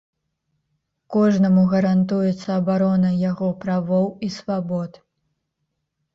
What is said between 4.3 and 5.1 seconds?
і свабод.